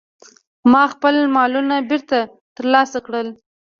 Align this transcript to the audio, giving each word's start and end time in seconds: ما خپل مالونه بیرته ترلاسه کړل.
ما 0.71 0.83
خپل 0.93 1.15
مالونه 1.35 1.75
بیرته 1.89 2.19
ترلاسه 2.55 2.99
کړل. 3.05 3.27